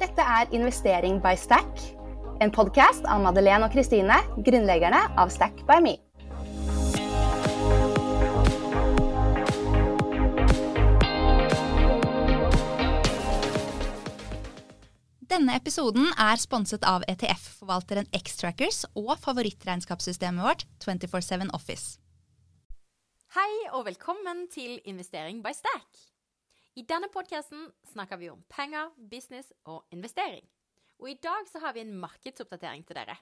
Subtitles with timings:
[0.00, 1.80] Dette er Investering by Stack,
[2.40, 4.14] en podkast av Madeleine og Kristine,
[4.46, 5.92] grunnleggerne av Stack by Me.
[15.28, 22.00] Denne episoden er sponset av ETF-forvalteren Xtrackers og favorittregnskapssystemet vårt 247 Office.
[23.36, 26.09] Hei og velkommen til Investering by Stack.
[26.78, 30.44] I denne podkasten snakker vi om penger, business og investering.
[31.02, 33.16] Og i dag så har vi en markedsoppdatering til dere.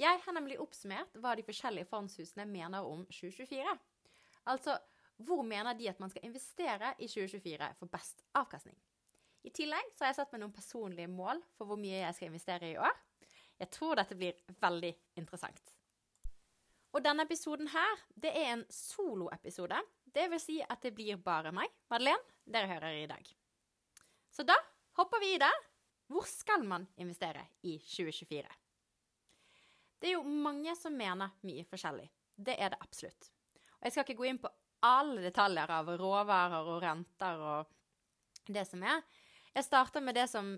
[0.00, 3.76] Jeg har nemlig oppsummert hva de forskjellige fondshusene mener om 2024.
[4.50, 4.74] Altså,
[5.22, 8.78] hvor mener de at man skal investere i 2024 for best avkastning?
[9.46, 12.32] I tillegg så har jeg satt meg noen personlige mål for hvor mye jeg skal
[12.32, 12.98] investere i år.
[13.62, 14.92] Jeg tror dette blir veldig
[15.22, 15.62] interessant.
[16.92, 19.78] Og denne episoden her, det er en soloepisode.
[20.12, 23.28] Det vil si at det blir bare meg, Madeleine, dere hører i dag.
[24.32, 24.56] Så da
[24.98, 25.52] hopper vi i det.
[26.12, 28.48] Hvor skal man investere i 2024?
[30.02, 32.08] Det er jo mange som mener mye forskjellig.
[32.34, 33.30] Det er det absolutt.
[33.78, 34.50] Og jeg skal ikke gå inn på
[34.82, 39.00] alle detaljer av råvarer og renter og det som er.
[39.54, 40.56] Jeg starter med det som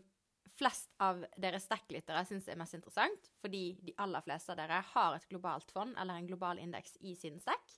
[0.54, 5.16] flest av dere stack-lyttere syns er mest interessant, fordi de aller fleste av dere har
[5.16, 7.74] et globalt fond eller en global indeks i sin stack.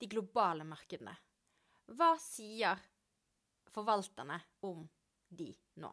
[0.00, 1.12] De globale markedene.
[1.92, 2.80] Hva sier
[3.74, 4.86] forvalterne om
[5.28, 5.50] de
[5.82, 5.90] nå?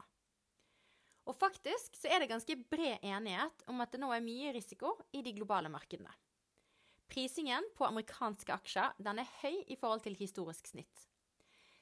[1.27, 4.93] Og faktisk så er det ganske bred enighet om at det nå er mye risiko
[5.11, 6.13] i de globale markedene.
[7.11, 11.03] Prisingen på amerikanske aksjer den er høy i forhold til historisk snitt.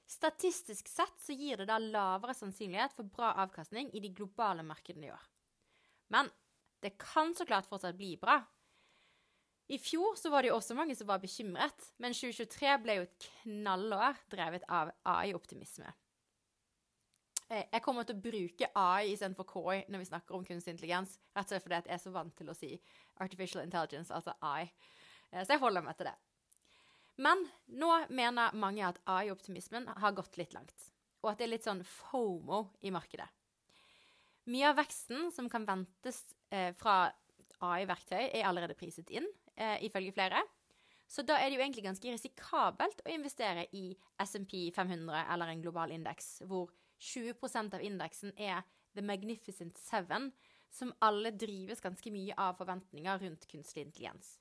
[0.05, 5.09] Statistisk sett så gir det da lavere sannsynlighet for bra avkastning i de globale markedene
[5.09, 5.23] i år.
[6.13, 6.29] Men
[6.81, 8.37] det kan så klart fortsatt bli bra.
[9.67, 13.05] I fjor så var det jo også mange som var bekymret, men 2023 ble jo
[13.07, 15.89] et knallår drevet av AI-optimisme.
[17.49, 21.17] Eh, jeg kommer til å bruke AI istedenfor KI når vi snakker om kunstig intelligens,
[21.33, 22.71] rett og slett fordi jeg er så vant til å si
[23.25, 24.67] artificial intelligence, altså AI.
[25.31, 26.15] Eh, så jeg holder meg til det.
[27.25, 27.41] Men
[27.81, 30.89] nå mener mange at AI-optimismen har gått litt langt,
[31.23, 33.27] og at det er litt sånn FOMO i markedet.
[34.53, 36.21] Mye av veksten som kan ventes
[36.53, 37.07] eh, fra
[37.65, 39.25] AI-verktøy, er allerede priset inn,
[39.57, 40.43] eh, ifølge flere.
[41.07, 43.91] Så da er det jo egentlig ganske risikabelt å investere i
[44.25, 46.71] SMP 500 eller en global indeks, hvor
[47.01, 48.63] 20% av indeksen er
[48.95, 50.31] The Magnificent Seven,
[50.71, 54.37] som alle drives ganske mye av forventninger rundt kunstig intelligens.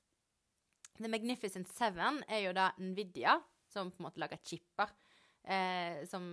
[0.97, 3.37] The Magnificent Seven er jo da Nvidia,
[3.71, 4.91] som på en måte lager chipper
[5.43, 6.29] eh, som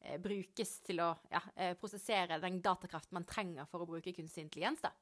[0.00, 4.46] eh, brukes til å ja, eh, prosessere den datakraften man trenger for å bruke kunstig
[4.46, 4.84] intelligens.
[4.84, 4.92] da.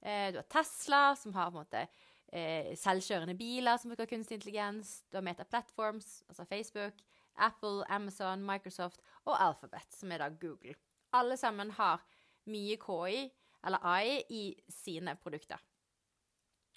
[0.00, 1.84] Eh, du har Tesla, som har på en måte
[2.32, 5.00] eh, selvkjørende biler som bruker kunstig intelligens.
[5.10, 7.02] Du har Meta Platforms, altså Facebook,
[7.36, 10.74] Apple, Amazon, Microsoft og Alphabet, som er da Google.
[11.12, 12.04] Alle sammen har
[12.50, 13.26] mye KI,
[13.66, 15.60] eller AI, i sine produkter.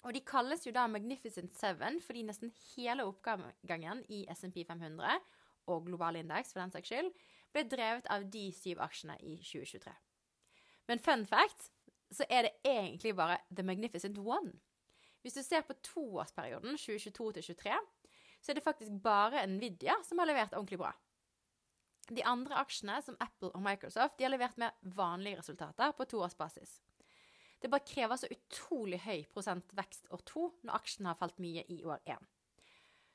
[0.04, 5.20] Og de kalles jo da Magnificent Seven fordi nesten hele oppgangen i SMP 500
[5.72, 7.08] og global indeks for den saks skyld
[7.54, 9.94] ble drevet av de syv aksjene i 2023.
[10.90, 11.70] Men fun fact
[12.12, 14.52] så er det egentlig bare The Magnificent One.
[15.24, 17.76] Hvis du ser på toårsperioden 2022 2023,
[18.44, 20.90] så er det faktisk bare Nvidia som har levert ordentlig bra.
[22.12, 26.76] De andre aksjene, som Apple og Microsoft, de har levert mer vanlige resultater på toårsbasis.
[27.62, 31.64] Det bare krever så utrolig høy prosent vekst år to når aksjen har falt mye
[31.72, 32.28] i år én.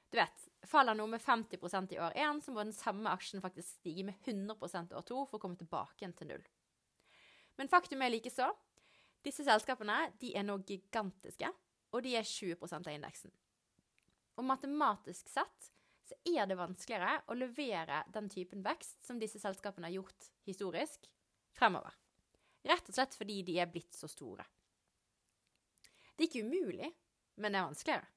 [0.09, 3.69] Du vet, faller noe med 50% i år én, så må den samme aksjen faktisk
[3.78, 4.58] stige med 100
[4.98, 6.48] år to for å komme tilbake igjen til null.
[7.62, 8.50] Men faktum er likeså.
[9.22, 11.52] Disse selskapene de er nå gigantiske,
[11.91, 13.31] og de er 20 av indeksen.
[14.39, 15.72] Og matematisk sett
[16.09, 21.09] så er det vanskeligere å levere den typen vekst som disse selskapene har gjort historisk,
[21.53, 21.94] fremover.
[22.66, 24.45] Rett og slett fordi de er blitt så store.
[26.16, 26.89] Det er ikke umulig,
[27.39, 28.07] men det er vanskeligere.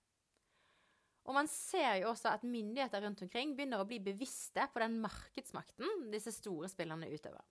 [1.22, 4.96] Og man ser jo også at myndigheter rundt omkring begynner å bli bevisste på den
[5.04, 7.44] markedsmakten disse store spillerne utøver.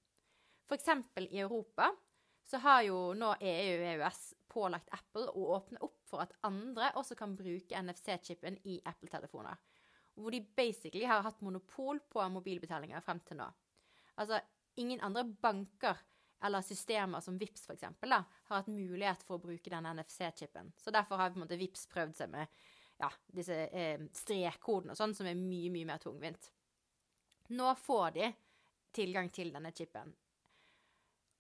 [0.68, 0.90] F.eks.
[1.30, 1.88] i Europa
[2.52, 4.22] så har jo nå EU og EØS
[4.52, 9.56] pålagt Apple å åpne opp for at andre også kan bruke NFC-chipen i Apple-telefoner.
[10.20, 13.48] Hvor de basically har hatt monopol på mobilbetalinger frem til nå.
[14.20, 14.42] Altså,
[14.84, 16.02] ingen andre banker
[16.44, 20.74] eller systemer som VIPS for da, har hatt mulighet for å bruke den NFC-chipen.
[20.76, 22.52] Så derfor har på en måte VIPS prøvd seg med
[23.00, 26.52] ja, disse eh, strekkodene og sånn, som er mye, mye mer tungvint.
[27.56, 28.34] Nå får de
[28.92, 30.12] tilgang til denne chipen.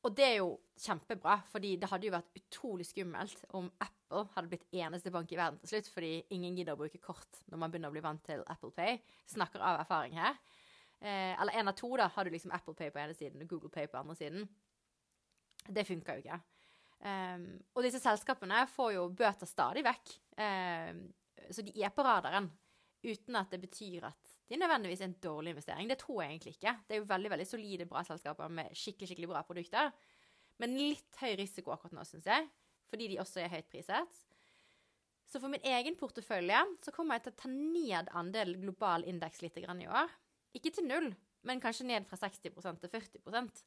[0.01, 4.49] Og det er jo kjempebra, fordi det hadde jo vært utrolig skummelt om Apple hadde
[4.49, 7.73] blitt eneste bank i verden til slutt, fordi ingen gidder å bruke kort når man
[7.73, 8.97] begynner å bli vant til Apple Pay.
[9.29, 10.39] Snakker av erfaring her.
[11.01, 13.53] Eh, eller én av to, da, har du liksom Apple Pay på ene siden og
[13.53, 14.49] Google Pay på andre siden.
[15.69, 16.41] Det funker jo ikke.
[17.01, 20.11] Um, og disse selskapene får jo bøter stadig vekk.
[20.37, 21.07] Um,
[21.49, 22.49] så de er på radaren
[23.01, 25.87] uten at det betyr at de nødvendigvis er en dårlig investering.
[25.87, 26.73] Det tror jeg egentlig ikke.
[26.87, 29.93] Det er jo veldig veldig solide, bra selskaper med skikkelig skikkelig bra produkter.
[30.59, 32.49] Men litt høy risiko akkurat nå, syns jeg,
[32.91, 34.17] fordi de også er høyt priset.
[35.31, 39.39] Så for min egen portefølje så kommer jeg til å ta ned andel global indeks
[39.45, 40.11] litt i år.
[40.51, 41.07] Ikke til null,
[41.47, 43.63] men kanskje ned fra 60% til 40%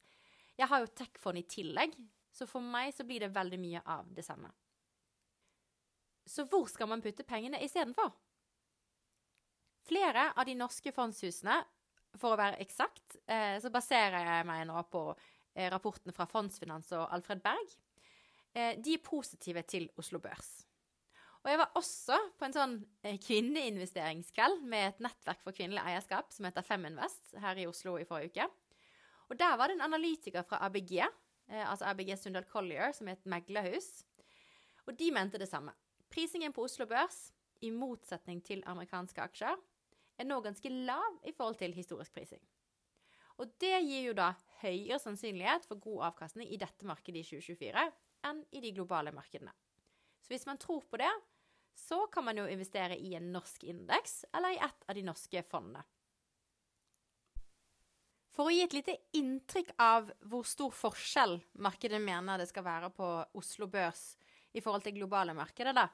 [0.59, 1.97] Jeg har jo tech-fond i tillegg,
[2.31, 4.53] så for meg så blir det veldig mye av det samme.
[6.29, 8.13] Så hvor skal man putte pengene istedenfor?
[9.85, 11.59] Flere av de norske fondshusene,
[12.17, 16.89] for å være eksakt, eh, så baserer jeg meg nå på eh, rapporten fra Fondsfinans
[16.97, 17.75] og Alfred Berg.
[18.55, 20.63] Eh, de er positive til Oslo Børs.
[21.43, 22.71] Og jeg var også på en sånn
[23.21, 28.31] kvinneinvesteringskveld med et nettverk for kvinnelig eierskap som heter Feminvest her i Oslo i forrige
[28.33, 28.47] uke.
[29.29, 31.03] Og der var det en analytiker fra ABG,
[31.67, 33.91] altså ABG Sundal Collier, som er et meglerhus.
[34.89, 35.75] Og de mente det samme.
[36.09, 37.27] Prisingen på Oslo Børs,
[37.61, 39.61] i motsetning til amerikanske aksjer,
[40.17, 42.41] er nå ganske lav i forhold til historisk prising.
[43.41, 44.31] Og det gir jo da
[44.61, 47.87] høyere sannsynlighet for god avkastning i dette markedet i 2024
[48.29, 49.51] enn i de globale markedene.
[50.23, 51.11] Så hvis man tror på det,
[51.75, 55.43] så kan man jo investere i en norsk indeks eller i et av de norske
[55.49, 55.83] fondene.
[58.35, 62.89] For å gi et lite inntrykk av hvor stor forskjell markedet mener det skal være
[62.95, 63.07] på
[63.39, 64.15] Oslo Børs
[64.55, 65.87] i forhold til globale markeder, da,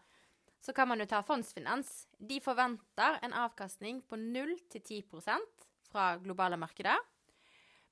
[0.61, 2.07] så kan man jo ta fondsfinans.
[2.17, 6.97] De forventer en avkastning på 0-10% fra globale markeder.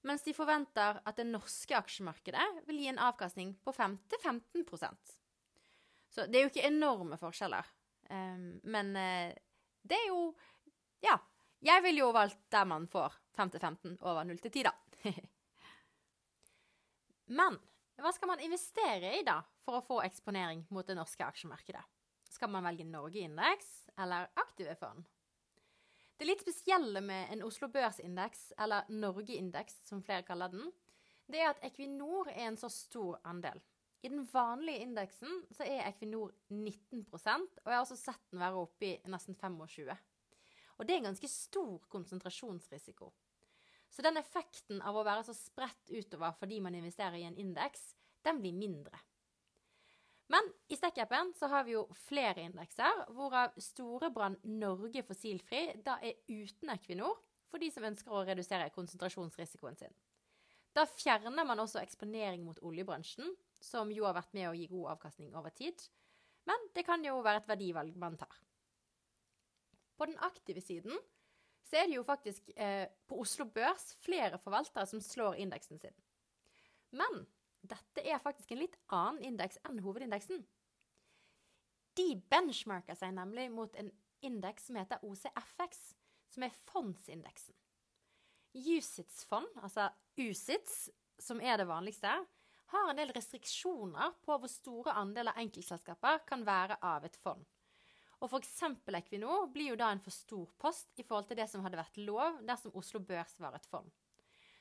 [0.02, 5.16] Mens de forventer at det norske aksjemarkedet vil gi en avkastning på 5-15%
[6.10, 7.66] Så det er jo ikke enorme forskjeller.
[8.10, 9.34] Um, men uh,
[9.82, 10.22] det er jo
[11.04, 11.18] Ja.
[11.60, 14.72] Jeg ville jo valgt der man får 5-15 over 0-10, da.
[17.40, 17.58] men
[18.00, 21.84] hva skal man investere i da for å få eksponering mot det norske aksjemarkedet?
[22.30, 25.06] Skal man velge Norge-indeks eller aktive fond?
[26.20, 30.66] Det litt spesielle med en Oslo Børs-indeks, eller Norge-indeks som flere kaller den,
[31.30, 33.62] det er at Equinor er en så stor andel.
[34.02, 38.62] I den vanlige indeksen så er Equinor 19 og jeg har også sett den være
[38.62, 39.96] oppe i nesten 25
[40.78, 43.12] Og det er en ganske stor konsentrasjonsrisiko.
[43.90, 47.94] Så den effekten av å være så spredt utover fordi man investerer i en indeks,
[48.24, 49.00] den blir mindre.
[50.30, 56.20] Men i Stekkappen så har vi jo flere indekser, hvorav Storebrann Norge fossilfri da er
[56.30, 57.18] uten Equinor
[57.50, 59.96] for de som ønsker å redusere konsentrasjonsrisikoen sin.
[60.78, 64.94] Da fjerner man også eksponering mot oljebransjen, som jo har vært med å gi god
[64.94, 65.82] avkastning over tid.
[66.46, 68.38] Men det kan jo være et verdivalg man tar.
[69.98, 70.94] På den aktive siden
[71.66, 75.98] så er det jo faktisk eh, på Oslo Børs flere forvaltere som slår indeksen sin.
[76.96, 77.26] Men
[77.62, 80.44] dette er faktisk en litt annen indeks enn hovedindeksen.
[82.00, 83.92] De benchmarker seg nemlig mot en
[84.26, 85.82] indeks som heter OCFX,
[86.30, 87.56] som er fondsindeksen.
[88.56, 90.90] USITS-fond, altså USITS,
[91.22, 92.12] som er det vanligste,
[92.70, 97.44] har en del restriksjoner på hvor store andeler enkeltselskaper kan være av et fond.
[98.20, 98.58] Og f.eks.
[99.00, 102.00] Equinor blir jo da en for stor post i forhold til det som hadde vært
[102.04, 103.88] lov dersom Oslo Børs var et fond.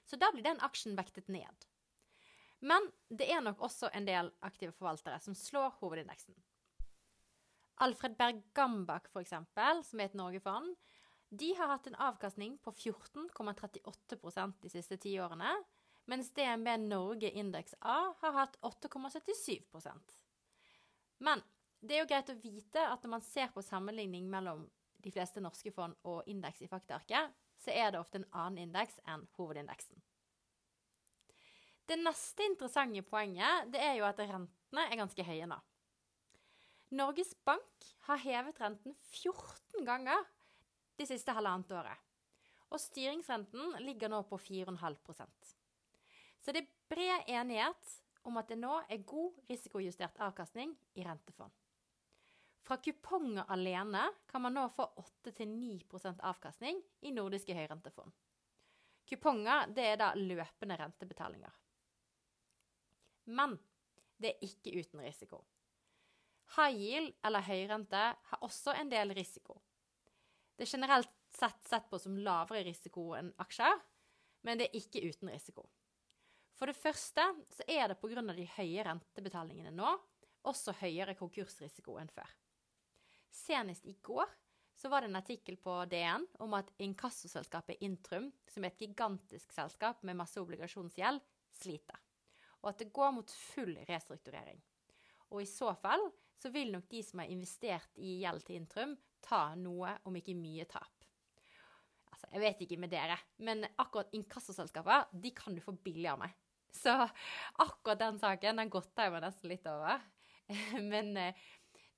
[0.06, 1.66] Så da blir den aksjen vektet ned.
[2.60, 6.34] Men det er nok også en del aktive forvaltere som slår hovedindeksen.
[7.84, 9.34] Alfred Berg Gambak, f.eks.,
[9.86, 10.72] som er et Norge-fond,
[11.28, 15.52] de har hatt en avkastning på 14,38% de siste ti årene,
[16.08, 20.14] mens DNB Norge Indeks A har hatt 8,77%
[21.18, 21.42] Men
[21.80, 24.64] det er jo greit å vite at når man ser på sammenligning mellom
[25.04, 28.98] de fleste norske fond og indeks i faktaarket, så er det ofte en annen indeks
[29.06, 30.00] enn hovedindeksen.
[31.88, 35.56] Det neste interessante poenget det er jo at rentene er ganske høye nå.
[36.98, 40.26] Norges Bank har hevet renten 14 ganger
[41.00, 41.96] de siste halvannet året.
[42.68, 45.54] Og styringsrenten ligger nå på 4,5%
[46.44, 47.94] Så det er bred enighet
[48.28, 51.52] om at det nå er god risikojustert avkastning i rentefond.
[52.68, 54.84] Fra kuponger alene kan man nå få
[55.24, 58.12] 8-9% avkastning i nordiske høyrentefond.
[59.08, 61.54] Kuponger det er da løpende rentebetalinger.
[63.28, 63.56] Men
[64.18, 65.42] det er ikke uten risiko.
[66.56, 69.58] High yield eller høyrente har også en del risiko.
[70.56, 73.76] Det er generelt sett sett på som lavere risiko enn aksjer,
[74.48, 75.66] men det er ikke uten risiko.
[76.58, 77.22] For det første
[77.54, 78.22] så er det pga.
[78.34, 79.92] de høye rentebetalingene nå
[80.48, 82.30] også høyere konkursrisiko enn før.
[83.30, 84.26] Senest i går
[84.78, 89.52] så var det en artikkel på DN om at inkassoselskapet Intrum, som er et gigantisk
[89.52, 91.20] selskap med masse obligasjonsgjeld,
[91.58, 92.07] sliter.
[92.62, 94.60] Og at det går mot full restrukturering.
[95.30, 98.94] Og i så fall så vil nok de som har investert i gjeld til Intrum,
[99.24, 101.06] ta noe, om ikke mye, tap.
[102.12, 106.22] Altså, jeg vet ikke med dere, men akkurat inkassoselskaper, de kan du få billig av
[106.22, 106.36] meg.
[106.74, 106.94] Så
[107.64, 110.02] akkurat den saken, den godta jeg meg nesten litt over.
[110.92, 111.46] Men eh,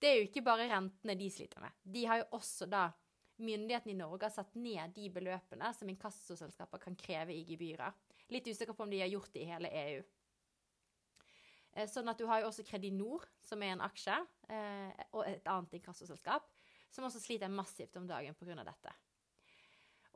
[0.01, 1.75] det er jo ikke bare rentene de sliter med.
[1.83, 2.89] De har jo også da
[3.41, 7.95] Myndighetene i Norge har satt ned de beløpene som inkassoselskaper kan kreve i gebyrer.
[8.29, 10.03] Litt usikker på om de har gjort det i hele EU.
[11.75, 14.17] Eh, sånn at du har jo også Kredinor, som er en aksje,
[14.51, 16.49] eh, og et annet inkassoselskap,
[16.91, 18.65] som også sliter massivt om dagen pga.
[18.65, 18.95] dette.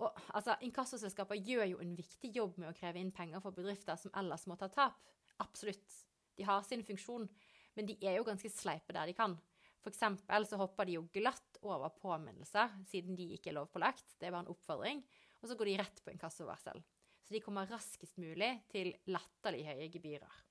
[0.03, 3.99] Og altså, Inkassoselskaper gjør jo en viktig jobb med å kreve inn penger for bedrifter
[4.01, 4.99] som ellers må ta tap.
[5.39, 6.01] Absolutt.
[6.35, 7.29] De har sin funksjon,
[7.77, 9.37] men de er jo ganske sleipe der de kan.
[9.85, 14.17] For eksempel så hopper de jo glatt over påminnelser, siden de ikke er lovpålagt.
[14.19, 15.05] Det er bare en oppfordring.
[15.43, 16.83] Og så går de rett på inkassovarsel.
[17.25, 20.43] Så de kommer raskest mulig til latterlig høye gebyrer.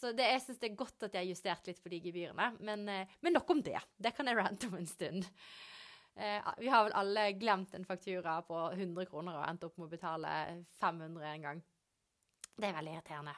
[0.00, 2.46] Så det, jeg syns det er godt at jeg har justert litt på de gebyrene.
[2.64, 3.80] Men, eh, men nok om det.
[4.00, 5.26] Det kan jeg rante om en stund.
[6.14, 9.90] Eh, vi har vel alle glemt en faktura på 100 kroner og endt opp med
[9.90, 10.32] å betale
[10.80, 11.62] 500 en gang.
[12.56, 13.36] Det er veldig irriterende.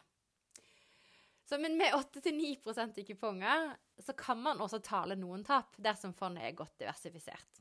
[1.48, 6.46] Så, men med 8-9% i kuponger så kan man også tale noen tap dersom fondet
[6.46, 7.60] er godt diversifisert.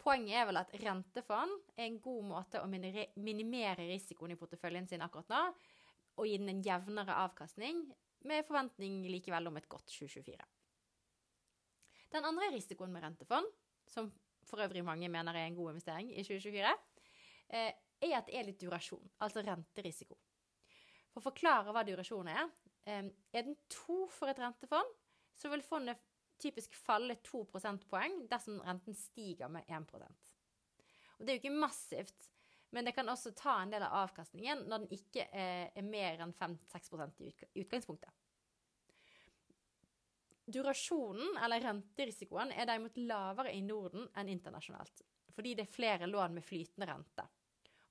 [0.00, 5.04] Poenget er vel at rentefond er en god måte å minimere risikoen i porteføljen sin
[5.04, 5.42] akkurat nå,
[6.14, 7.86] og gi den en jevnere avkastning,
[8.28, 10.36] med forventning likevel om et godt 2024.
[12.14, 13.48] Den andre risikoen med rentefond,
[13.90, 14.10] som
[14.44, 16.74] for øvrig mange mener er en god investering i 2024,
[17.50, 17.72] eh,
[18.04, 20.18] er at det er litt durasjon, altså renterisiko.
[21.12, 22.50] For å forklare hva durasjon er,
[22.84, 24.90] er den to for et rentefond,
[25.34, 26.00] så vil fondet
[26.42, 30.32] typisk falle 2 prosentpoeng dersom renten stiger med 1%
[31.18, 32.28] Og Det er jo ikke massivt,
[32.74, 36.24] men det kan også ta en del av avkastningen når den ikke er, er mer
[36.24, 37.28] enn 5-6 i
[37.62, 38.10] utgangspunktet.
[40.50, 45.04] Durasjonen, eller renterisikoen, er derimot lavere i Norden enn internasjonalt,
[45.36, 47.28] fordi det er flere lån med flytende rente.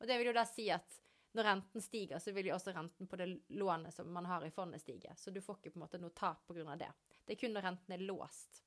[0.01, 0.99] Og Det vil jo da si at
[1.31, 4.51] når renten stiger, så vil jo også renten på det lånet som man har i
[4.51, 5.15] fondet, stige.
[5.15, 6.75] Så du får ikke på en måte noe tap pga.
[6.75, 6.91] det.
[7.23, 8.59] Det er kun når renten er låst.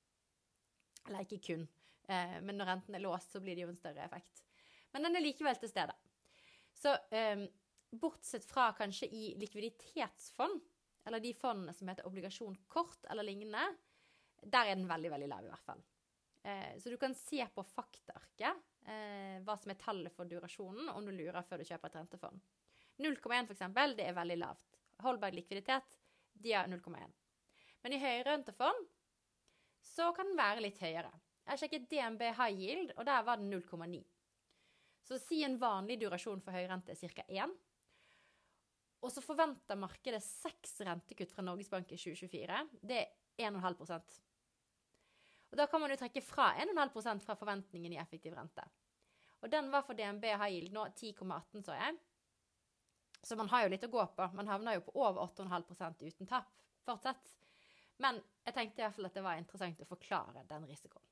[1.06, 1.68] Eller ikke kun,
[2.08, 4.42] eh, men når renten er låst, så blir det jo en større effekt.
[4.96, 5.92] Men den er likevel til stede.
[6.76, 7.46] Så eh,
[7.90, 10.60] bortsett fra kanskje i likviditetsfond,
[11.06, 13.64] eller de fondene som heter obligasjonkort eller lignende,
[14.42, 15.84] der er den veldig, veldig lav i hvert fall.
[16.46, 21.06] Eh, så du kan se på faktaarket eh, hva som er tallet for durasjonen, om
[21.06, 22.42] du lurer før du kjøper et rentefond.
[23.02, 23.64] 0,1 f.eks.,
[23.96, 24.80] det er veldig lavt.
[25.04, 25.98] Holdbar likviditet,
[26.32, 27.16] de har 0,1.
[27.84, 28.86] Men i høyrentefond
[29.84, 31.12] så kan den være litt høyere.
[31.46, 34.00] Jeg sjekket DNB high yield, og der var den 0,9.
[35.06, 37.24] Så si en vanlig durasjon for høyrente er ca.
[37.30, 37.52] 1.
[39.06, 42.58] Og så forventer markedet seks rentekutt fra Norges Bank i 2024.
[42.82, 44.16] Det er 1,5%
[45.52, 48.64] Og Da kan man jo trekke fra 1,5% fra forventningen i effektiv rente.
[49.44, 51.98] Og den var for DNB high yield nå 10,18, så jeg.
[53.22, 54.28] Så man har jo litt å gå på.
[54.34, 56.50] Man havner jo på over 8,5 uten tap
[56.86, 57.36] fortsatt.
[58.02, 61.04] Men jeg tenkte i hvert fall at det var interessant å forklare den risikoen.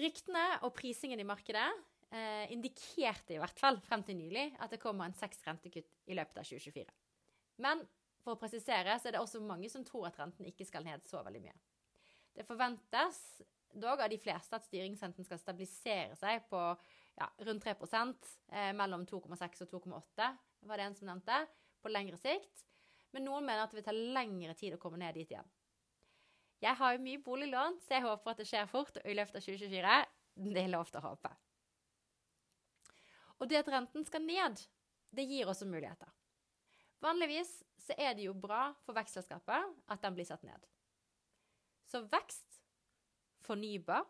[0.00, 1.66] Ryktene og prisingen i markedet
[2.10, 6.16] eh, indikerte i hvert fall frem til nylig at det kommer en seks rentekutt i
[6.18, 6.94] løpet av 2024.
[7.62, 7.84] Men
[8.24, 11.04] for å presisere så er det også mange som tror at renten ikke skal ned
[11.06, 11.56] så veldig mye.
[12.34, 13.20] Det forventes
[13.74, 16.60] dog av de fleste at styringsrenten skal stabilisere seg på
[17.18, 20.30] ja, rundt 3 eh, mellom 2,6 og 2,8,
[20.66, 21.44] var det en som nevnte,
[21.82, 22.64] på lengre sikt.
[23.14, 25.50] Men noen mener at det vil ta lengre tid å komme ned dit igjen.
[26.62, 29.40] Jeg har jo mye boliglån, så jeg håper at det skjer fort og i løpet
[29.40, 29.96] av 2024.
[30.54, 31.32] Det er lov til å håpe.
[33.42, 34.60] Og det at renten skal ned,
[35.14, 36.10] det gir også muligheter.
[37.04, 40.66] Vanligvis så er det jo bra for vekstselskapet at den blir satt ned.
[41.84, 42.60] Så vekst,
[43.44, 44.06] fornybar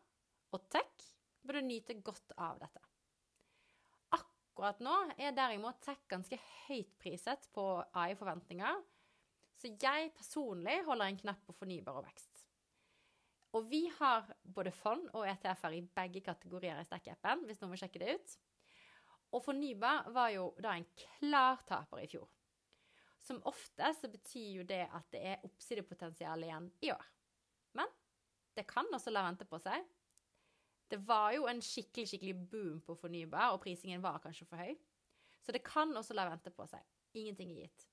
[0.54, 1.08] og tech
[1.44, 2.80] burde nyte godt av dette.
[4.14, 8.78] Akkurat nå er derimot tech ganske høyt priset på AI-forventninger,
[9.58, 12.33] så jeg personlig holder en knapp på fornybar og vekst.
[13.54, 17.84] Og vi har både fond og ETF-er i begge kategorier i Stack-appen, hvis noen vil
[17.84, 18.32] sjekke det ut.
[19.34, 22.26] Og fornybar var jo da en klar taper i fjor.
[23.24, 27.06] Som ofte så betyr jo det at det er oppsidepotensial igjen i år.
[27.78, 27.92] Men
[28.58, 29.86] det kan også la vente på seg.
[30.90, 34.74] Det var jo en skikkelig skikkelig boom på fornybar, og prisingen var kanskje for høy.
[35.42, 36.82] Så det kan også la vente på seg.
[37.14, 37.86] Ingenting er gitt.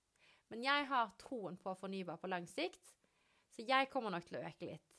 [0.51, 2.91] Men jeg har troen på fornybar på lang sikt,
[3.51, 4.90] så jeg kommer nok til å øke litt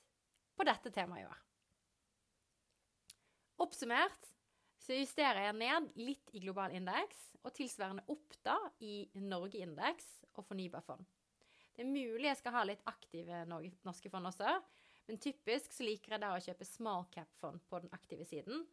[0.57, 1.41] på dette temaet i år.
[3.63, 4.31] Oppsummert
[4.83, 8.57] så justerer jeg ned litt i global indeks, og tilsvarende opp da
[8.87, 11.03] i Norge-indeks og fornybarfond.
[11.73, 14.57] Det er mulig jeg skal ha litt aktive norske fond også,
[15.09, 18.67] men typisk så liker jeg da å kjøpe small cap-fond på den aktive siden,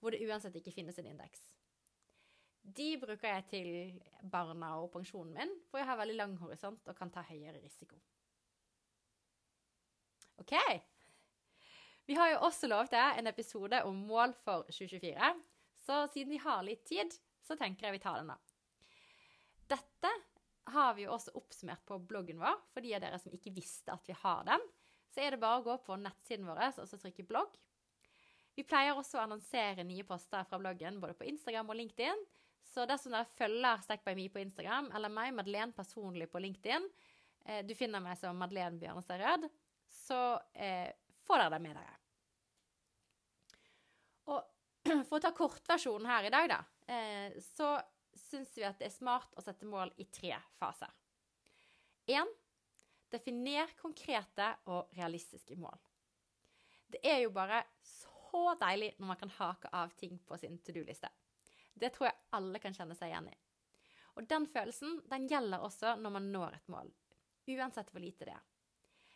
[0.00, 1.42] hvor det uansett ikke finnes en indeks.
[2.62, 3.70] De bruker jeg til
[4.32, 7.98] barna og pensjonen min, for jeg har veldig lang horisont og kan ta høyere risiko.
[10.38, 10.54] OK.
[12.08, 15.32] Vi har jo også lovt deg en episode om mål for 2024,
[15.84, 17.12] så siden vi har litt tid,
[17.44, 18.36] så tenker jeg vi tar den da.
[19.68, 20.12] Dette
[20.72, 23.92] har vi jo også oppsummert på bloggen vår, for de av dere som ikke visste
[23.92, 24.64] at vi har den.
[25.12, 27.58] Så er det bare å gå på nettsiden vår og så trykke blogg.
[28.56, 32.24] Vi pleier også å annonsere nye poster fra bloggen både på Instagram og LinkedIn.
[32.72, 36.88] Så dersom dere følger Stack by me på Instagram, eller meg, Madeleine personlig på LinkedIn,
[37.44, 39.46] eh, du finner meg som Madeleine Bjørnestad Rød,
[39.92, 40.22] så
[40.56, 40.88] eh,
[41.28, 41.94] får dere det med dere.
[44.32, 44.40] Og
[45.08, 47.76] for å ta kortversjonen her i dag, da, eh, så
[48.18, 50.90] syns vi at det er smart å sette mål i tre faser.
[52.08, 52.32] 1.
[53.12, 55.76] Definer konkrete og realistiske mål.
[56.88, 60.72] Det er jo bare så deilig når man kan hake av ting på sin to
[60.72, 61.10] do-liste.
[61.74, 63.36] Det tror jeg alle kan kjenne seg igjen i.
[64.18, 66.88] Og den følelsen den gjelder også når man når et mål,
[67.48, 68.46] uansett hvor lite det er.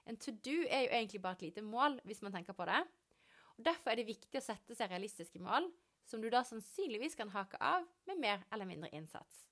[0.08, 2.80] En to do er jo egentlig bare et lite mål, hvis man tenker på det.
[3.58, 5.68] Og Derfor er det viktig å sette seg realistiske mål,
[6.04, 9.44] som du da sannsynligvis kan hake av med mer eller mindre innsats.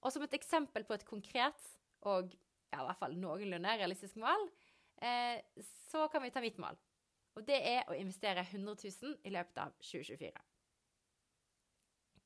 [0.00, 1.66] Og som et eksempel på et konkret
[2.08, 2.32] og
[2.70, 4.46] ja, i hvert fall noenlunde realistisk mål,
[5.02, 5.42] eh,
[5.90, 6.78] så kan vi ta mitt mål.
[7.36, 10.32] Og det er å investere 100 000 i løpet av 2024.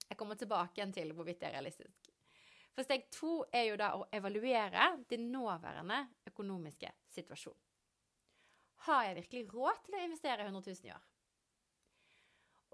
[0.04, 2.03] Jeg kommer tilbake igjen til hvorvidt det er realistisk.
[2.74, 7.56] For steg to er jo da å evaluere din nåværende økonomiske situasjon.
[8.88, 11.04] Har jeg virkelig råd til å investere 100 000 i år?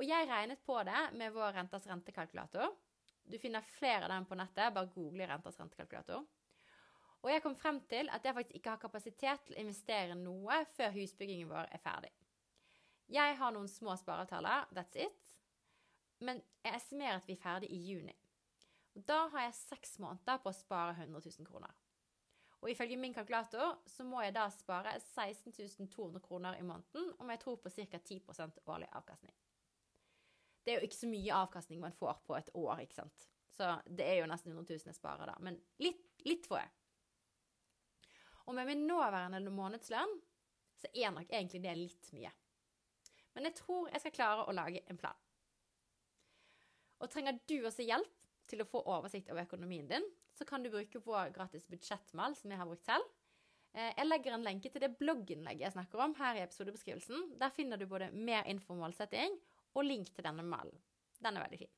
[0.00, 2.72] Og jeg regnet på det med vår rentas rentekalkulator.
[3.28, 4.72] Du finner flere av dem på nettet.
[4.72, 6.24] Bare google rentas rentekalkulator.
[7.20, 10.62] Og jeg kom frem til at jeg faktisk ikke har kapasitet til å investere noe
[10.72, 12.10] før husbyggingen vår er ferdig.
[13.12, 15.36] Jeg har noen små spareavtaler, that's it.
[16.24, 18.14] Men jeg estimerer at vi er ferdig i juni.
[19.06, 21.76] Da har jeg seks måneder på å spare 100 000 kroner.
[22.60, 25.54] Og ifølge min kalkulator så må jeg da spare 16
[25.88, 28.02] 200 kroner i måneden om jeg tror på ca.
[28.04, 29.32] 10% årlig avkastning
[30.64, 33.28] det er jo ikke så mye avkastning man får på et år, ikke sant.
[33.50, 35.36] Så det er jo nesten 100 000 jeg sparer da.
[35.42, 36.70] Men litt, litt får jeg.
[38.46, 40.14] Og med min nåværende månedslønn
[40.80, 42.30] så er nok egentlig det litt mye.
[43.34, 45.18] Men jeg tror jeg skal klare å lage en plan.
[47.00, 48.19] Og trenger du også hjelp
[48.50, 50.04] til å få oversikt over økonomien din,
[50.36, 53.06] så kan du bruke vår gratis budsjettmal som jeg har brukt selv.
[53.72, 57.34] Eh, jeg legger en lenke til det blogginnlegget jeg snakker om her i episodebeskrivelsen.
[57.40, 59.36] Der finner du både mer info om målsetting
[59.74, 60.74] og link til denne malen.
[61.20, 61.74] Den er veldig fin.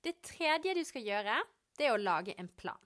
[0.00, 1.36] Det tredje du skal gjøre,
[1.76, 2.80] det er å lage en plan.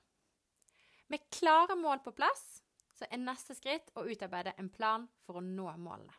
[1.12, 5.44] Med klare mål på plass så er neste skritt å utarbeide en plan for å
[5.44, 6.14] nå målene.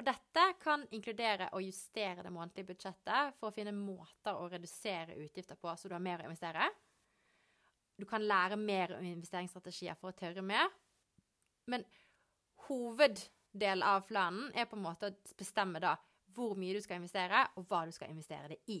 [0.00, 5.18] Og dette kan inkludere å justere det månedlige budsjettet for å finne måter å redusere
[5.20, 6.70] utgifter på så du har mer å investere.
[8.00, 10.72] Du kan lære mer om investeringsstrategier for å tørre mer.
[11.68, 11.84] Men
[12.64, 15.92] hoveddelen av planen er på en måte å bestemme da
[16.32, 18.80] hvor mye du skal investere, og hva du skal investere det i.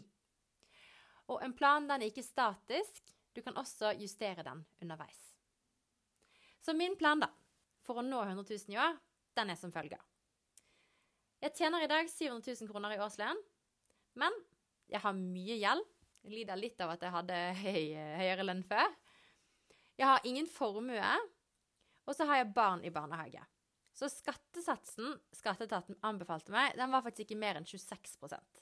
[1.28, 3.12] Og en plan den er ikke statisk.
[3.36, 5.20] Du kan også justere den underveis.
[6.64, 7.28] Så min plan da,
[7.84, 8.96] for å nå 100 000 i år,
[9.36, 10.00] den er som følger.
[11.40, 13.38] Jeg tjener i dag 700 000 kroner i årslønn,
[14.20, 14.34] men
[14.92, 15.86] jeg har mye gjeld.
[16.20, 17.84] Jeg lider litt av at jeg hadde høy,
[18.20, 18.90] høyere lønn før.
[19.96, 21.14] Jeg har ingen formue,
[22.04, 23.40] og så har jeg barn i barnehage.
[23.96, 28.60] Så skattesatsen skatteetaten anbefalte meg, den var faktisk ikke mer enn 26%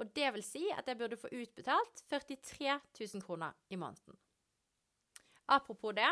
[0.00, 4.16] Og det vil si at jeg burde få utbetalt 43 000 kroner i måneden.
[5.52, 6.08] Apropos det,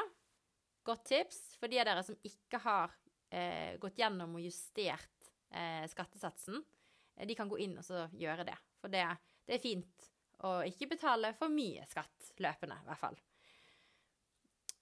[0.84, 2.96] godt tips for de av dere som ikke har
[3.28, 5.19] eh, gått gjennom og justert
[5.50, 6.62] eh, skattesatsen.
[7.16, 8.56] Eh, de kan gå inn og gjøre det.
[8.80, 9.04] For det,
[9.46, 10.10] det er fint
[10.46, 13.18] å ikke betale for mye skatt løpende, i hvert fall.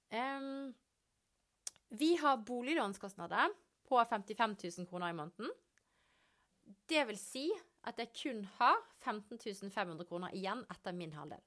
[0.08, 0.74] Um,
[1.88, 3.52] vi har boliglånskostnader
[3.88, 5.50] på 55 000 kroner i måneden.
[6.88, 7.46] Det vil si
[7.88, 11.40] at jeg kun har 15 500 kroner igjen etter min halvdel.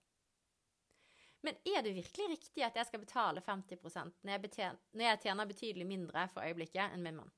[1.42, 3.80] Men er det virkelig riktig at jeg skal betale 50
[4.22, 7.32] når jeg, betjener, når jeg tjener betydelig mindre for øyeblikket enn min mann?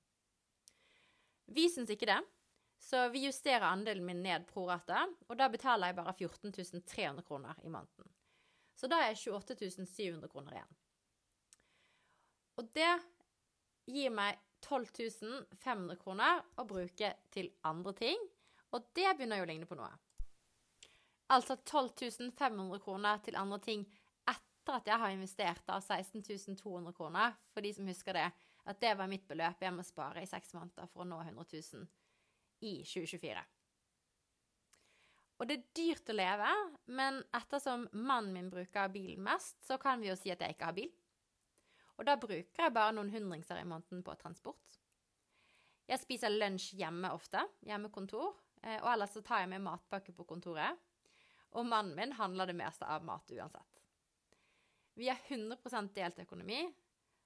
[1.46, 2.20] Vi syns ikke det,
[2.84, 6.52] så vi justerer andelen min ned pro rata, og da betaler jeg bare 14
[6.88, 8.12] 300 kroner i måneden.
[8.76, 10.74] Så da er jeg 28 700 kroner igjen.
[12.60, 12.92] Og det
[13.90, 14.88] gir meg 12
[15.60, 18.20] 500 kroner å bruke til andre ting.
[18.74, 19.92] Og det begynner jo å ligne på noe.
[21.34, 23.86] Altså 12 500 kroner til andre ting
[24.30, 28.28] etter at jeg har investert da 16 200 kroner, for de som husker det,
[28.70, 31.46] at det var mitt beløp jeg må spare i seks måneder for å nå 100
[31.52, 31.88] 000
[32.64, 33.44] i 2024.
[35.42, 36.50] Og det er dyrt å leve,
[36.96, 40.70] men ettersom mannen min bruker bilen mest, så kan vi jo si at jeg ikke
[40.70, 40.92] har bil.
[41.98, 44.80] Og da bruker jeg bare noen hundringser i måneden på transport.
[45.90, 48.32] Jeg spiser lunsj hjemme ofte, hjemmekontor,
[48.64, 50.80] eh, og ellers så tar jeg med matpakke på kontoret.
[51.60, 53.82] Og mannen min handler det meste av mat uansett.
[54.96, 56.64] Vi har 100% delt økonomi,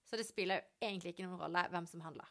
[0.07, 2.29] så det spiller jo egentlig ikke noen rolle hvem som handler.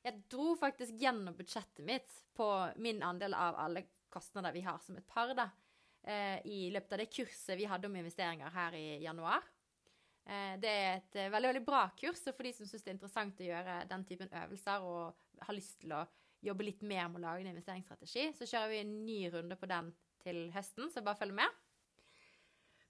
[0.00, 2.46] Jeg dro faktisk gjennom budsjettet mitt på
[2.80, 5.50] min andel av alle kostnader vi har som et par, da,
[6.02, 9.44] eh, i løpet av det kurset vi hadde om investeringer her i januar.
[10.24, 12.92] Eh, det er et eh, veldig, veldig bra kurs, og for de som syns det
[12.92, 16.04] er interessant å gjøre den typen øvelser og har lyst til å
[16.44, 19.68] jobbe litt mer med å lage en investeringsstrategi, så kjører vi en ny runde på
[19.68, 19.92] den
[20.24, 21.59] til høsten, så bare følg med.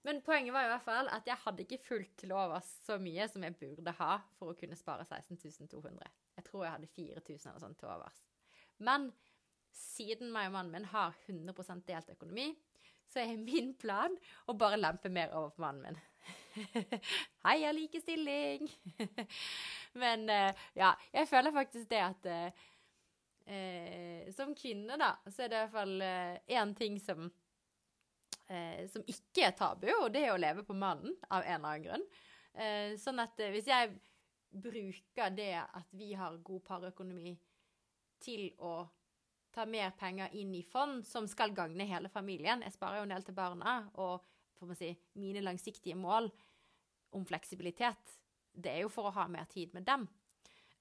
[0.03, 3.27] Men poenget var i hvert fall at jeg hadde ikke fulgt til over så mye
[3.29, 6.07] som jeg burde ha for å kunne spare 16 200.
[6.39, 8.23] Jeg tror jeg hadde 4000 eller sånn til overs.
[8.81, 9.11] Men
[9.75, 12.49] siden meg og mannen min har 100% delt økonomi,
[13.11, 14.15] så er min plan
[14.49, 16.01] å bare lempe mer over på mannen min.
[17.45, 18.67] Heia likestilling!
[20.01, 22.65] Men uh, ja, jeg føler faktisk det at uh,
[23.51, 25.95] uh, Som kvinne, da, så er det i hvert fall
[26.61, 27.29] én ting som
[28.91, 31.85] som ikke er tabu, og det er å leve på mannen, av en eller annen
[31.85, 32.97] grunn.
[32.99, 33.93] sånn at hvis jeg
[34.51, 37.37] bruker det at vi har god parøkonomi,
[38.21, 38.85] til å
[39.51, 43.13] ta mer penger inn i fond som skal gagne hele familien Jeg sparer jo en
[43.15, 44.21] del til barna, og
[44.77, 46.29] si, mine langsiktige mål
[47.17, 48.19] om fleksibilitet,
[48.53, 50.05] det er jo for å ha mer tid med dem.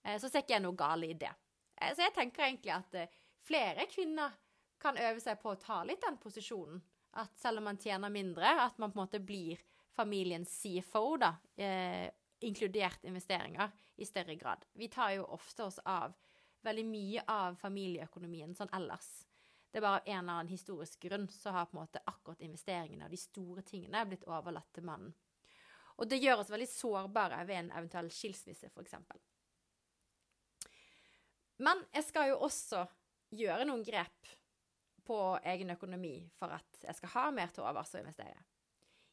[0.04, 1.32] Eh, så ser ikke jeg noe galt i det.
[1.80, 4.36] Eh, så jeg tenker egentlig at eh, flere kvinner
[4.80, 6.80] kan øve seg på å ta litt den posisjonen.
[7.18, 9.60] At selv om man tjener mindre, at man på en måte blir
[9.96, 11.34] familiens CFO, da,
[12.40, 14.64] inkludert investeringer, i større grad.
[14.72, 16.14] Vi tar jo ofte oss av
[16.64, 19.08] veldig mye av familieøkonomien sånn ellers.
[19.70, 22.40] Det er bare av en eller annen historisk grunn så har på en måte akkurat
[22.42, 25.12] investeringene og de store tingene blitt overlatt til mannen.
[26.00, 28.96] Og det gjør oss veldig sårbare ved en eventuell skilsmisse, f.eks.
[31.60, 32.86] Men jeg skal jo også
[33.36, 34.32] gjøre noen grep
[35.06, 35.18] på
[35.52, 38.40] egen økonomi for at jeg skal ha mer til overs å investere.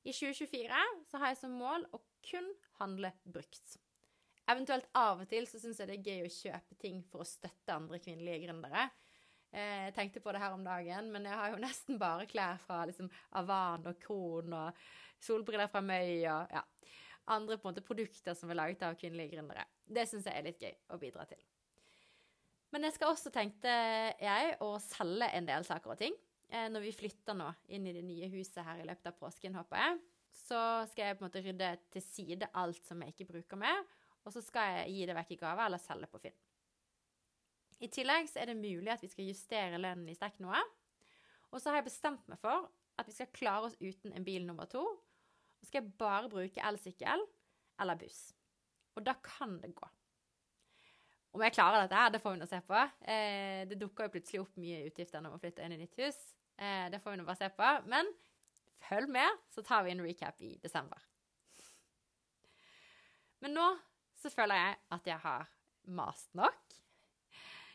[0.08, 2.48] I 2024 så har jeg som mål å kun
[2.80, 3.78] handle brukt.
[4.48, 7.28] Eventuelt av og til så syns jeg det er gøy å kjøpe ting for å
[7.28, 8.86] støtte andre kvinnelige gründere.
[9.52, 12.62] Eh, jeg tenkte på det her om dagen, men jeg har jo nesten bare klær
[12.64, 14.88] fra liksom Avan og Kron og
[15.24, 16.64] solbriller fra Møy og ja,
[17.36, 19.68] andre på en måte produkter som er laget av kvinnelige gründere.
[19.84, 21.44] Det syns jeg er litt gøy å bidra til.
[22.76, 23.72] Men jeg skal også, tenkte
[24.20, 26.16] jeg, å selge en del saker og ting.
[26.48, 29.56] Eh, når vi flytter nå inn i det nye huset her i løpet av påsken,
[29.56, 30.02] håper jeg,
[30.38, 30.60] så
[30.92, 33.82] skal jeg på en måte rydde til side alt som jeg ikke bruker mer,
[34.28, 36.38] og så skal jeg gi det vekk i gave eller selge på Finn.
[37.84, 40.60] I tillegg så er det mulig at vi skal justere lønnen i Stekk noe.
[41.54, 44.48] Og så har jeg bestemt meg for at vi skal klare oss uten en bil
[44.48, 44.82] nummer to.
[44.82, 47.24] Og skal jeg bare bruke elsykkel
[47.82, 48.32] eller buss.
[48.98, 49.88] Og da kan det gå.
[51.36, 52.78] Om jeg klarer dette, her, det får vi nå se på.
[53.14, 56.18] Eh, det dukker jo plutselig opp mye utgifter når man flytter inn i nytt hus.
[56.58, 57.74] Eh, det får vi nå bare se på.
[57.92, 58.10] Men
[58.88, 61.04] følg med, så tar vi en recap i desember.
[63.44, 63.68] Men nå
[64.18, 65.50] så føler jeg at jeg har
[65.98, 66.78] mast nok.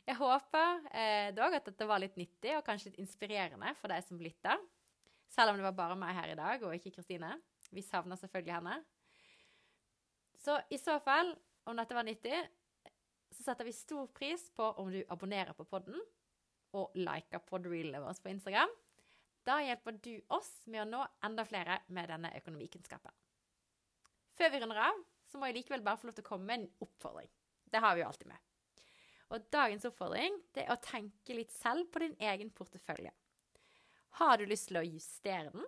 [0.02, 4.02] Jeg håper eh, dog at dette var litt nyttig og kanskje litt inspirerende for deg
[4.02, 4.58] som lytter.
[5.30, 7.36] Selv om det var bare meg her i dag, og ikke Kristine.
[7.72, 8.74] Vi savner selvfølgelig henne.
[10.42, 11.30] Så i så fall,
[11.70, 12.34] om dette var nyttig,
[13.32, 15.98] så setter vi stor pris på om du abonnerer på podden
[16.78, 18.70] og liker podreelene våre på Instagram.
[19.46, 23.14] Da hjelper du oss med å nå enda flere med denne økonomikunnskapen.
[24.38, 26.60] Før vi runder av, så må jeg likevel bare få lov til å komme med
[26.60, 27.30] en oppfordring.
[27.72, 28.48] Det har vi jo alltid med.
[29.32, 33.12] Og dagens oppfordring det er å tenke litt selv på din egen portefølje.
[34.20, 35.64] Har du lyst til å justere den,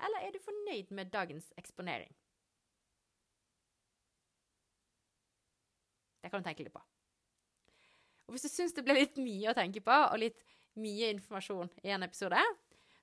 [0.00, 2.12] eller er du fornøyd med dagens eksponering?
[6.20, 6.82] Det kan du tenke litt på.
[8.30, 10.38] Og hvis du syns det ble litt mye å tenke på, og litt
[10.78, 12.38] mye informasjon i en episode,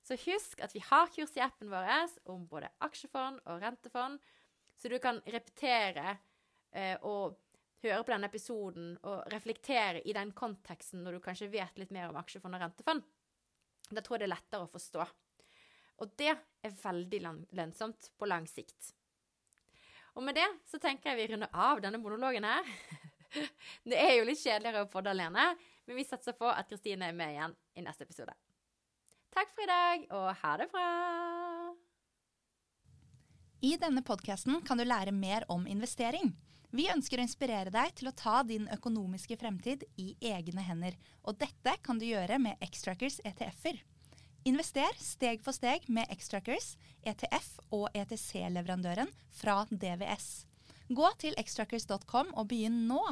[0.00, 1.90] så husk at vi har kurs i appen vår
[2.32, 4.16] om både aksjefond og rentefond,
[4.80, 6.14] så du kan repetere
[6.72, 7.36] eh, og
[7.82, 12.08] høre på denne episoden og reflektere i den konteksten når du kanskje vet litt mer
[12.08, 13.04] om aksjefond og rentefond.
[13.90, 15.04] Da tror jeg det er lettere å forstå.
[15.98, 17.20] Og det er veldig
[17.58, 18.94] lønnsomt på lang sikt.
[20.16, 22.72] Og med det så tenker jeg vi runder av denne monologen her.
[23.90, 25.54] det er jo litt kjedeligere å få det alene,
[25.88, 28.34] Men vi satser på at Kristine er med igjen i neste episode.
[29.32, 30.88] Takk for i dag, og ha det bra!
[33.64, 36.34] I denne podkasten kan du lære mer om investering.
[36.70, 40.98] Vi ønsker å inspirere deg til å ta din økonomiske fremtid i egne hender.
[41.24, 43.80] Og dette kan du gjøre med Xtrackers ETF-er.
[44.48, 49.10] Invester steg for steg med Xtrackers, ETF og ETC-leverandøren
[49.40, 50.47] fra DVS.
[50.88, 53.02] Gå til xtrackers.com og begynn nå.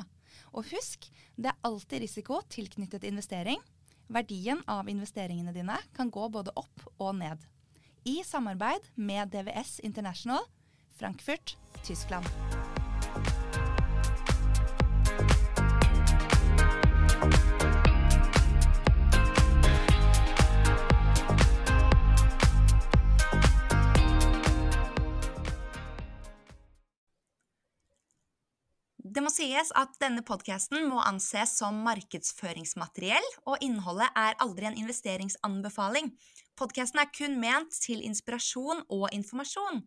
[0.57, 3.61] Og husk, det er alltid risiko tilknyttet investering.
[4.09, 7.43] Verdien av investeringene dine kan gå både opp og ned
[8.07, 10.47] i samarbeid med DVS International,
[10.95, 12.76] Frankfurt, Tyskland.
[29.47, 36.11] Sies at denne podkasten må anses som markedsføringsmateriell, og innholdet er aldri en investeringsanbefaling.
[36.59, 39.83] Podkasten er kun ment til inspirasjon og informasjon.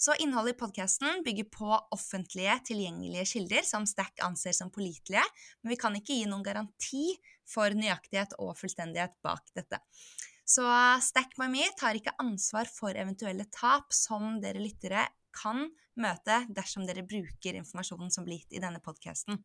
[0.00, 5.24] Så innholdet i podkasten bygger på offentlige, tilgjengelige kilder som Stack anser som pålitelige,
[5.62, 7.06] men vi kan ikke gi noen garanti
[7.46, 9.82] for nøyaktighet og fullstendighet bak dette.
[10.44, 10.64] Så
[11.00, 15.66] Stack by me tar ikke ansvar for eventuelle tap som dere lyttere kan
[16.00, 19.40] møte dersom dere bruker informasjonen som blir gitt i denne podkasten.